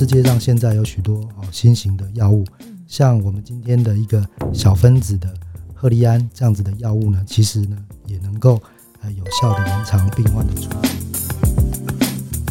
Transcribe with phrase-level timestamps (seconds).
[0.00, 2.42] 世界上现在有许多哦新型的药物，
[2.88, 5.28] 像我们今天的一个小分子的
[5.74, 8.58] 赫利安这样子的药物呢，其实呢也能够
[9.02, 10.80] 呃有效的延长病患的存活。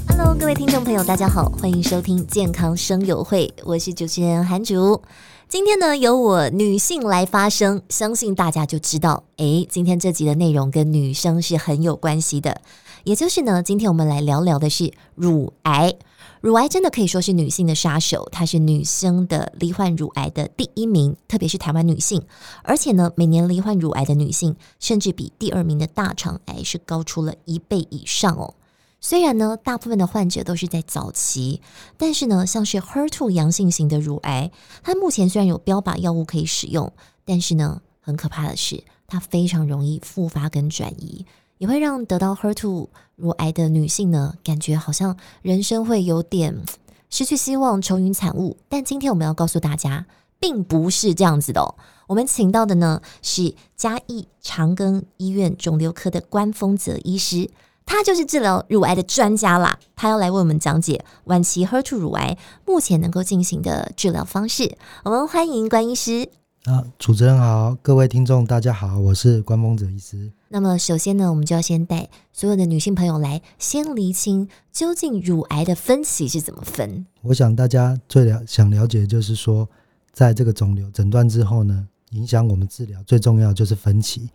[0.09, 5.01] Hello，各位听众朋友，大家好，欢迎收听健康生友会，我是主持人韩竹。
[5.49, 12.61] 今天呢，由我女性来发声，相信大家就知道，诶，今天这集的内容跟女生是很有关系的。
[13.03, 15.95] 也就是呢，今天我们来聊聊的是乳癌。
[16.41, 22.21] 乳癌真的可以说是女性的杀手，它是女生的罹患乳癌的第一名，特别是台湾女性。
[22.61, 28.53] 而且呢，每年罹患乳癌的女性，甚至比第二名的大肠癌是高出了一倍以上哦。
[29.01, 31.61] 虽然呢，大部分的患者都是在早期，
[31.97, 34.51] 但是呢，像是 HER2 阳性型的乳癌，
[34.83, 36.91] 它目前虽然有标靶药物可以使用，
[37.23, 41.25] 但是呢，很可怕的是，它非常容易复发跟转移，
[41.59, 46.61] 也会让得到 HER2 乳癌的女性呢，感觉好像人生会有点
[47.09, 48.57] 失去希望、愁云惨雾。
[48.67, 50.07] 但今天我们要告诉大家，
[50.41, 51.75] 并不是这样子的哦。
[52.07, 57.49] 我们请到的呢，是嘉义长庚医院肿瘤科的关丰泽医师。
[57.89, 64.77] 他就是治疗乳癌的专家啦，他要来为我们讲解晚期 HER2 乳癌目前能够进行的治疗方式。
[65.03, 66.29] 我们欢迎关医师。
[66.65, 70.31] 啊，主持人好，各位听众大家好，我是关丰泽医师。
[70.49, 77.07] 那么首先呢，我们就要先带所有的女性朋友来先厘清究竟乳癌的分期是怎么分。
[77.23, 79.67] 我想大家最了想了解的就是说，
[80.13, 84.29] 在这个肿瘤诊断之后呢，影响我们治疗最重要就是分期。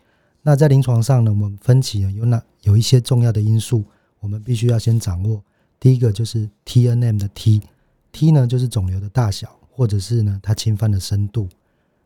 [0.47, 3.83] 那在临床上呢，我们分期呢有哪有一些重要的因素，
[4.21, 5.43] 我们必须要先掌握。
[5.81, 11.49] 第一个就是 T N M 的 T，T 呢就是肿瘤的大小，或者是呢它侵犯的深度。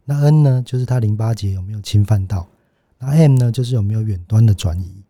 [0.05, 2.49] 那 N 呢就是它淋巴结有没有侵犯到，
[3.01, 5.03] 那 M 呢就是有没有远端的转移。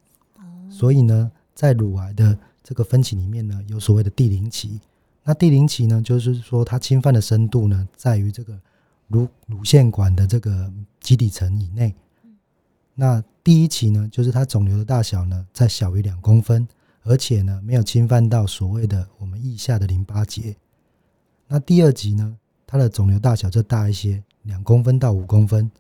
[0.71, 4.81] 所以呢，在乳癌的这个分期里面呢，有所谓的第零期。
[5.23, 8.59] 那第零期呢，就是说它侵犯的深度呢，在于这个
[9.09, 11.95] 乳乳腺管的这个基底层以内。
[13.01, 16.67] 那第一期呢，就是它肿瘤的大小呢，在小于两公分，
[17.05, 20.57] 而且呢，没有侵犯到所谓的我们腋下的淋巴结。
[21.47, 22.37] 那第二级呢，
[22.67, 25.71] 它的肿瘤大小就大一些，两公分到五公分，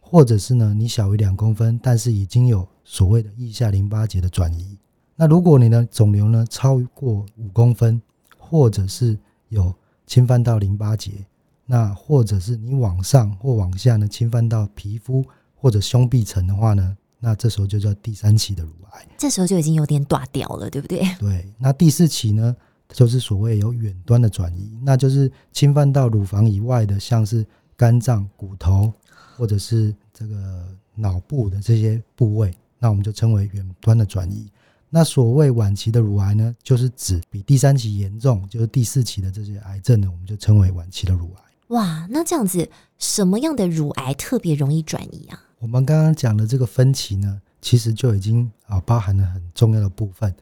[0.00, 4.76] 或者是呢，你小于两公分，但是已经有所谓的腋下淋巴结的转移。
[5.14, 8.02] 那如果你的肿瘤呢超过五公分，
[8.36, 9.16] 或者是
[9.48, 9.72] 有
[10.08, 11.24] 侵犯到淋巴结，
[11.66, 15.24] 那或者是你往上或往下呢侵犯到皮肤。
[15.64, 21.02] 或者胸壁层的话呢，那这时候就叫第三期的乳癌，这时候就已经有点大掉了，对不对？
[21.18, 22.54] 对，那第四期呢，
[22.90, 27.46] 就是所谓有远端的转移，那就是侵犯到乳房以外的，像是
[27.78, 28.92] 肝脏、骨头，
[29.38, 34.46] 或者是这个脑部的这些部位，那我们就称为远端的转移。
[34.90, 41.42] 那所谓晚期的乳癌呢，就是指比第三期严重，就是第四期的这些癌症呢，我们就称为晚期的乳癌。
[41.68, 45.40] 哇，那这样子，什么样的乳癌特别容易转移啊？
[45.64, 50.32] 我们刚刚讲的这个分期呢，其实就已经啊包含了很重要的部分。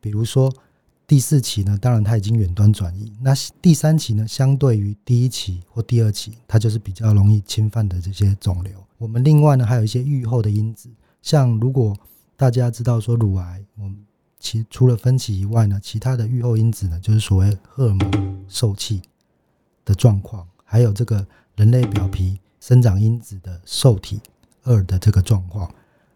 [0.00, 0.52] 比如说
[1.06, 3.12] 第四期呢，当然它已经远端转移。
[3.20, 3.32] 那
[3.62, 8.72] 第三期呢，相对于第一期或第二期，它就是比较容易侵犯的这些肿瘤。
[8.98, 10.90] 我们另外呢，还有一些预后的因子，
[11.22, 11.96] 像如果
[12.36, 13.96] 大家知道说乳癌，我们
[14.40, 19.00] 其除了分期以外呢，其他的预后因子呢，就是所谓荷尔蒙受气
[19.84, 24.20] 的状况，还有这个人类表皮生长因子的受体。
[24.64, 25.68] 二的这个状况，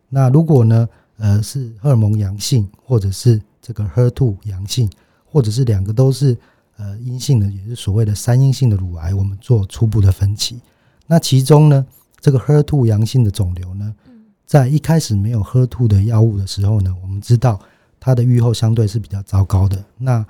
[0.08, 4.88] 那如果呢，呃，是荷尔蒙阳性，或者是这个 HER2 阳性，
[5.24, 6.36] 或者是两个都是
[6.76, 10.60] 呃阴性的，也是所谓的三阴性的乳癌，我们做初步的分期。
[11.06, 11.84] 那其中呢，
[12.20, 13.94] 这个 HER2 阳性的肿瘤呢，
[14.44, 17.58] 在一开始没有 HER2 的药物的时候呢，我们知道
[17.98, 19.84] 它的预后相对是比较糟糕的。
[19.98, 20.24] 那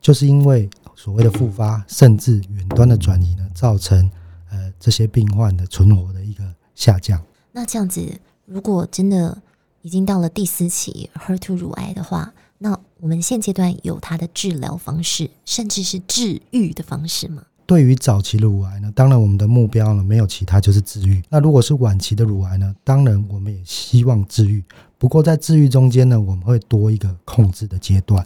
[0.00, 4.08] 就是因为所谓的复发，甚至远端的转移呢，造成
[4.50, 7.20] 呃这些病患的存活的一个下降。
[7.58, 9.36] 那这样子，如果真的
[9.82, 17.42] 已经到了第四期 HER2 乳癌的话，那我们现阶段有它的治疗方式，甚至是治愈的方式吗？
[17.66, 21.20] 对于早期的乳癌呢，当然我们的目标呢没有其他，就是治愈。
[21.28, 24.62] 那如果是晚期的乳癌呢，当然我们也希望治愈。
[24.96, 28.24] 不过在治愈中间呢，我们会多一个控制的阶段。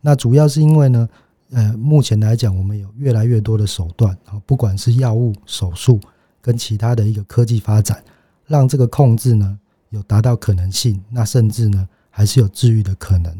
[0.00, 1.08] 那主要是因为呢，
[1.50, 5.98] 呃，目前来讲，我们有越来越多的手段啊，不管是药物、手术
[6.40, 8.00] 跟其他的一个科技发展。
[8.48, 9.56] 让这个控制呢
[9.90, 13.32] 有达到可能性，那甚至呢还是有治愈的可能。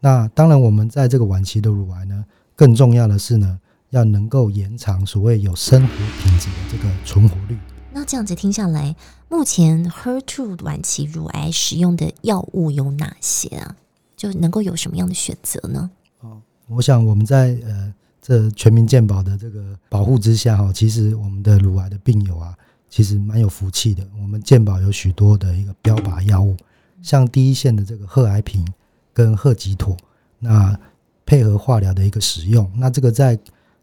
[0.00, 2.24] 那当然，我们在这个晚期的乳癌呢，
[2.54, 3.58] 更重要的是呢，
[3.90, 7.56] 要能够延长所谓有生活品质的这个存活率。
[7.92, 8.94] 那这样子听下来，
[9.28, 13.74] 目前 HER2 晚期乳癌使用的药物有哪些啊？
[14.16, 15.90] 就能够有什么样的选择呢？
[16.20, 22.54] 哦，我想我们在呃这全民健保的这个保护之下哈，其实我们的乳癌的病友啊，
[22.88, 24.06] 其实蛮有福气的。
[24.20, 26.56] 我们健保有许多的一个标靶药物，
[27.02, 28.66] 像第一线的这个贺癌平
[29.12, 29.96] 跟贺吉妥，
[30.38, 30.78] 那
[31.26, 33.38] 配合化疗的一个使用，那这个在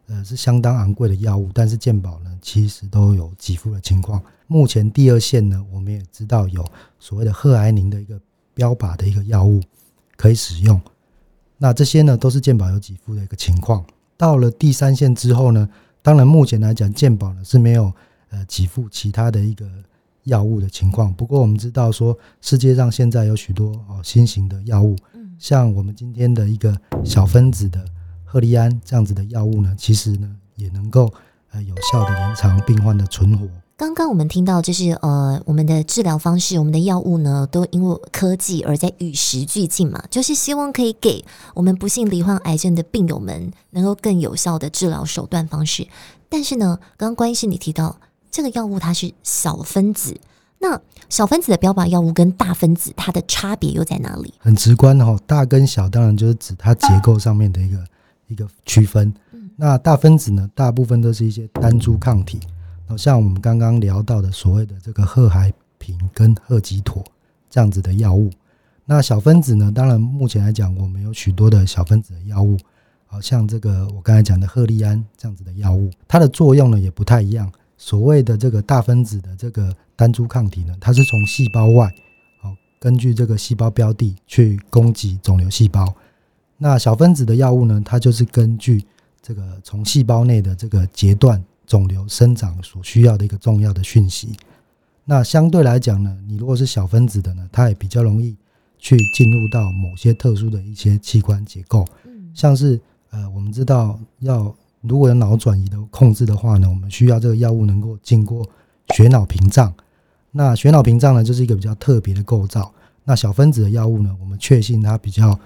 [0.06, 4.22] 呃是相当昂贵的药物，但是健保呢其实都有给付的情况。
[4.46, 6.64] 目前第二线呢，我们也知道有
[6.98, 8.20] 所谓的贺癌宁的一个
[8.54, 9.60] 标靶的一个药物
[10.16, 10.80] 可以使用，
[11.58, 13.84] 那这些呢都是健保有给付的一个情况。
[14.16, 15.68] 到了第三线之后呢，
[16.00, 17.92] 当然目前来讲，健保呢是没有
[18.30, 19.66] 呃给付其他的一个
[20.24, 21.12] 药物的情况。
[21.14, 24.96] 不过我们知道说，世界上现在有许多哦新型的药物，
[25.38, 27.84] 像我们今天的一个小分子的
[28.24, 31.12] 贺利安这样子的药物呢，其实呢也能够
[31.52, 33.46] 呃有效的延长病患的存活。
[33.78, 45.86] 刚刚我们听到，就是呃，我们的治疗方式，我们的药物呢，都因为科技而在与时俱进嘛，就是希望可以给我们不幸罹患癌症的病友们，能够更有效的治疗手段方式。
[46.30, 48.00] 但是呢，刚刚关医师你提到
[48.36, 50.14] 这个药物它是小分子，
[50.58, 50.78] 那
[51.08, 54.34] 小分子的标靶药物跟大分子它的差别又在哪里？
[54.36, 57.78] 很直观哈，大跟小当然就是指它结构上面的一个
[58.26, 59.10] 一个区分。
[59.56, 62.38] 那大分子呢，大部分都是一些单株抗体。
[62.98, 67.02] 像我们刚刚聊到的所谓的这个贺癌平跟贺疾妥
[67.48, 68.28] 这样子的药物，
[68.84, 69.72] 那小分子呢？
[69.74, 72.58] 当然目前来讲，我们有许多的小分子的药物，
[73.06, 77.50] 好像这个我刚才讲的赫利安这样子的药物，它的作用呢也不太一样。
[77.76, 81.92] 所谓的这个大分子的这个单株抗体呢，它是从细胞外，
[82.40, 85.94] 好根据这个细胞标的去攻击肿瘤细胞。
[86.56, 88.84] 那小分子的药物呢，它就是根据
[89.20, 91.42] 这个从细胞内的这个截断。
[91.66, 94.36] 肿瘤生长所需要的一个重要的讯息。
[95.04, 98.36] 那相对来讲呢，你如果是小分子的呢，它也比较容易
[98.78, 101.84] 去进入到某些特殊的一些器官结构。
[102.32, 102.80] 像是
[103.10, 104.54] 呃，我们知道要
[104.88, 108.48] 如果有脑转移的控制的话呢，我们需要这个药物能够经过
[108.94, 109.72] 血脑屏障。
[110.30, 112.72] 那血脑屏障呢，就是一个比较特别的构造。
[113.04, 115.38] 那小分子的药物呢，我们确信它比较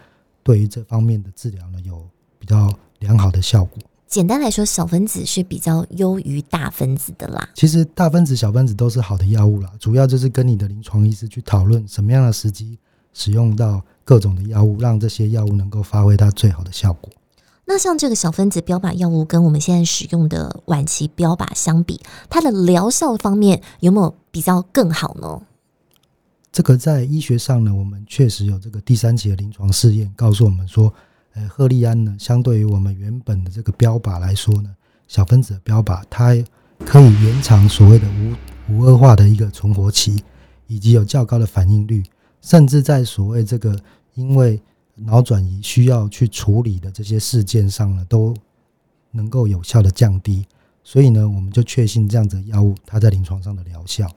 [0.42, 2.04] 对于这方面的治疗呢，有
[2.38, 3.78] 比较良好的效果。
[4.06, 7.48] 简单来说，小分子是比较优于大分子的啦。
[7.54, 12.76] 其实大分子、小分子都是好的药物啦，主要就是跟你的临床医师去讨论什么样的时机
[13.12, 17.08] 使用到各种的药物，让这些药物能够发挥它最好的效果。
[17.72, 25.40] 那像这个小分子标靶药物跟我们现在使用的晚期标靶相比，它的疗效方面有没有比较更好呢？
[26.50, 30.92] 这个在医学上呢，我们确实有这个第三期的临床试验告诉我们说。
[31.34, 34.70] 呃，赫利安呢，相对于我们原本的这个标靶来说呢，
[35.06, 36.34] 小分子的标靶它
[36.84, 38.34] 可以延长所谓的无
[38.74, 40.24] 无恶化的一个存活期，
[40.66, 42.02] 以及有较高的反应率，
[42.42, 43.78] 甚至在所谓这个
[44.14, 44.60] 因为
[45.04, 48.34] 脑转移需要去处理的这些事件上呢，都
[49.10, 50.46] 能够有效的降低。
[50.82, 54.10] 所以呢，我们就确信这样子的药物它在临床上的疗效。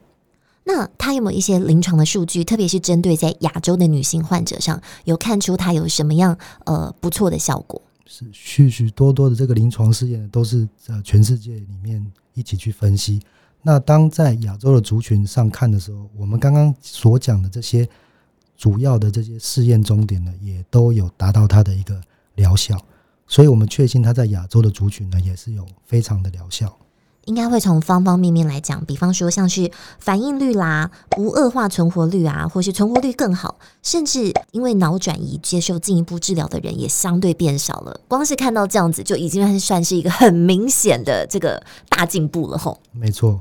[0.64, 7.80] 那它有没有一些临床的数据，特别是针对在亚洲的女性患者上，有看出它有什么样呃不错的效果？
[8.06, 13.20] 是许许多多的这个临床试验都是呃全世界里面一起去分析。
[13.62, 17.88] 那当在亚洲的族群上看的时候，我们刚刚所讲的这些
[18.56, 22.00] 主要的这些试验终点呢，也都有达到它的一个
[22.36, 22.78] 疗效，
[23.26, 26.76] 所以我们确信它在亚洲的族群呢，也是有非常的疗效。
[27.26, 37.98] 应该会从方方面面来讲，比方说像是反应率啦、无恶化存活率啊，或是存活率更好，甚至因为脑转移接受进一步治疗的人也相对变少了。
[38.06, 42.78] 光是看到这样子，就已经算是一个很明显的这个大进步了吼。
[42.92, 43.40] 没错。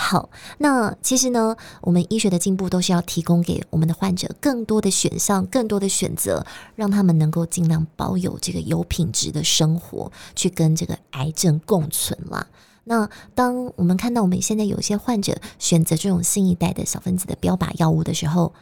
[0.00, 12.46] 好，那其实呢，我们医学的进步都是要提供给我们的患者更多的选项、更多的选择，让他们能够尽量保有这个有品质的生活，去跟这个癌症共存啦。
[12.84, 18.54] 那当我们看到我们现在有一些患者选择这种新一代的小分子的标靶药物的时候，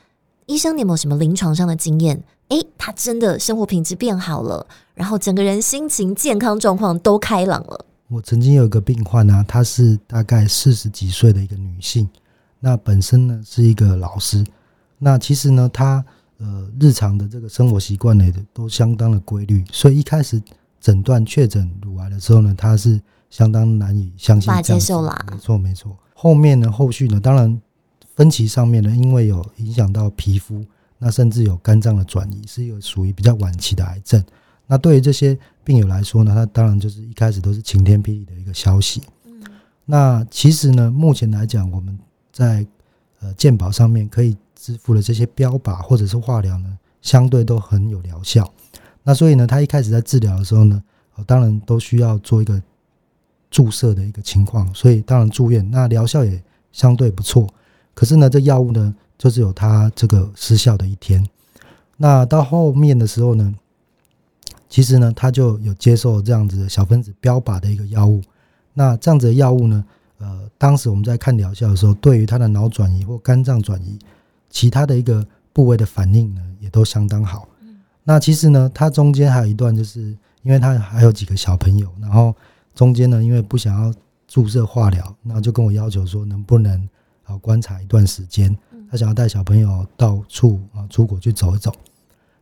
[0.47, 2.25] 医生你有没有什么临床上的经验？
[2.49, 7.85] 诶，他真的生活品质变好了，然后整个人心情、健康状况都开朗了。
[8.09, 12.09] 我曾经有一个病患啊，她是大概四十几岁的一个女性，
[12.61, 14.45] 那本身呢是一个老师，
[14.99, 16.05] 那其实呢她
[16.39, 20.43] 呃日常的这个生活习惯呢都相当的规律，所以一开始
[20.81, 23.01] 诊断确诊乳癌的时候呢，她是。
[23.31, 25.27] 相当难以相信，无法接受啦。
[25.31, 25.95] 没错，没错。
[26.15, 27.61] 后面呢，后续呢，当然
[28.17, 30.65] 分歧上面呢，因为有影响到皮肤，
[30.97, 34.25] 那甚至有肝脏的转移，是一个属于比较晚期的癌症。
[34.69, 39.03] 那对于这些病友来说呢，他当然就是一开始都是晴天霹雳的一个消息。
[39.27, 39.43] 嗯。
[39.85, 41.99] 那其实呢，目前来讲，我们
[42.33, 42.65] 在
[43.19, 48.49] 呃健保上面可以支付的这些标靶或者是化疗呢，相对都很有疗效。
[49.03, 50.81] 那所以呢，他一开始在治疗的时候呢。
[51.27, 52.63] 当然都需要做一个
[53.51, 57.45] 注射的一个情况，所以当然住院，那疗效也相对不错。
[57.93, 61.29] 可是呢，这药物呢，就是有它这个失效的一天。
[61.97, 63.53] 那到后面的时候呢，
[64.69, 68.21] 其实呢，他就有接受这样子的小分子标靶的一个药物。
[68.75, 69.85] 那这样子的药物呢，
[70.19, 73.99] 呃，当时我们在看疗效的时候，对于他的脑转移或肝脏转移，
[74.51, 77.49] 其他的一个部位的反应呢，也都相当好。
[78.05, 82.35] 那其实呢，他中间还有一段，就是因为他还有几个小朋友，然后
[82.75, 83.93] 中间呢，因为不想要
[84.27, 86.89] 注射化疗，那就跟我要求说，能不能
[87.25, 88.57] 啊观察一段时间，
[88.91, 91.73] 他想要带小朋友到处啊出国去走一走。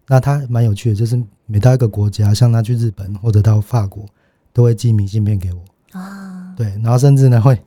[0.08, 4.06] 那他蛮有趣的，就是每到一个国家，像他去日本或者到法国，
[4.52, 6.54] 都会寄明信片给我啊。
[6.56, 7.60] 对，然后甚至呢会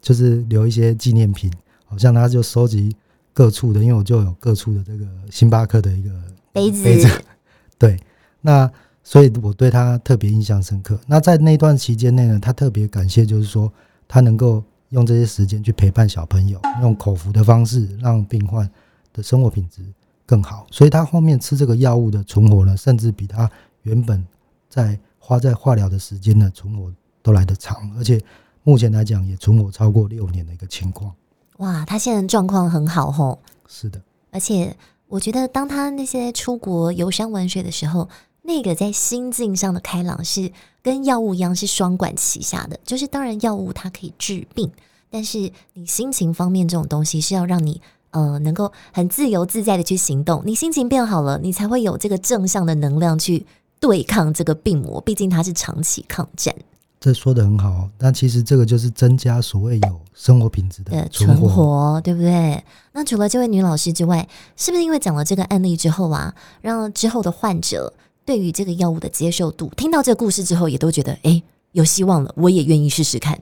[0.00, 1.52] 就是留一些纪念品，
[1.84, 2.94] 好像他就收集
[3.32, 6.10] 各处的，因为我就有各处的这个星巴克的一个
[6.52, 6.82] 杯子。
[6.82, 7.08] 杯子。
[7.78, 7.98] 对，
[8.40, 8.70] 那
[9.02, 10.98] 所以我对他特别印象深刻。
[11.06, 13.72] 那在那段期间内呢，他特别感谢，就是说
[14.08, 18.68] 他能够用这些时间去陪伴小朋友，用口服的方式让病患
[19.12, 19.82] 的生活品质。
[20.26, 23.50] 更好，所以他后面吃这个药物的存活呢，甚至比他
[23.82, 24.26] 原本
[24.70, 26.90] 在花在化疗的时间呢存活
[27.22, 28.18] 都来得长，而且
[28.62, 31.14] 目前来讲也存活超过六年的一个情况。
[31.58, 33.38] 哇，他现在状况很好吼。
[33.68, 34.00] 是的，
[34.30, 34.74] 而且
[35.08, 38.08] 我觉得当他那些出国游山玩水的时候，
[38.42, 40.50] 那个在心境上的开朗是
[40.82, 42.80] 跟药物一样是双管齐下的。
[42.82, 44.72] 就是当然药物它可以治病，
[45.10, 47.82] 但是你心情方面这种东西是要让你。
[48.14, 53.44] 呃，能够很自由自在的去行动，你心情变好了，你才会有这个正向的能量去
[53.80, 55.00] 对抗这个病魔。
[55.00, 56.54] 毕竟它是长期抗战。
[57.00, 62.62] 这说的很好，但其实这个就是增加所谓有生活品质的存活，对不对？
[62.92, 67.92] 那除了这位女老师之外，是不是因为讲了这个案例之后啊，让之后的患者
[68.24, 71.42] 对于这个药物的接受度，听到这个故事之后，也都觉得哎，
[71.72, 73.38] 有希望了，我也愿意试试看。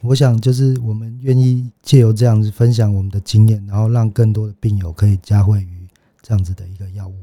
[0.00, 5.86] 我想，就是我们愿意借由这样子分享我们的经验，然后让更多的病友可以加惠于
[6.22, 7.14] 这样子的一个药物。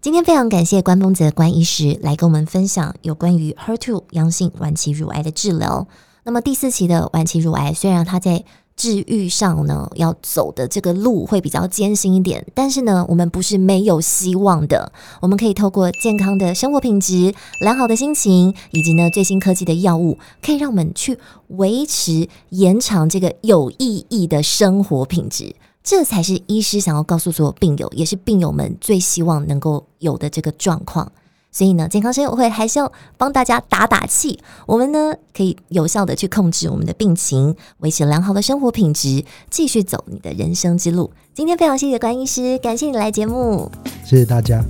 [0.00, 5.86] 今天非常感谢关丰泽关医师来跟我们分享有关于 HER2 阳性晚期乳癌的治疗。
[6.24, 8.44] 那么第四期的晚期乳癌，虽然它在
[8.76, 14.92] 治愈上呢，要走的这个路会比较艰辛一点，但是呢，我们不是没有希望的。
[15.20, 25.54] 我们可以透过健康的生活品质、良好的心情，以及呢最新科技的药物，可以让我们去维持、延长这个有意义的生活品质。
[25.84, 31.10] 这才是医师想要告诉所有病友，也是病友们最希望能够有的这个状况。
[31.52, 34.40] 所以呢，健康生友会还是要帮大家打打气。
[34.66, 41.12] 我们呢，可以有效的去控制我们的病情，维持良好的生活品质，继续走你的人生之路。
[41.34, 43.70] 今天非常谢谢关医师，感谢你来节目，
[44.04, 44.64] 谢谢大家。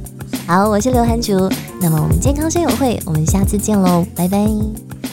[0.47, 1.49] 好，我是刘涵竹。
[1.81, 5.12] 那么我们健康生友会，我们下次见喽，拜拜。